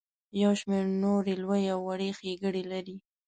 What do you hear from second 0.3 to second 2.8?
یو شمیر نورې لویې او وړې ښیګړې